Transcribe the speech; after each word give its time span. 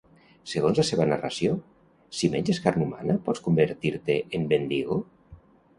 Segons 0.53 0.79
la 0.81 0.85
seva 0.87 1.05
narració, 1.11 1.59
si 2.21 2.31
menges 2.37 2.63
carn 2.67 2.87
humana 2.87 3.21
pots 3.29 3.47
convertir-te 3.51 4.19
en 4.41 4.53
Wendigo? 4.55 5.01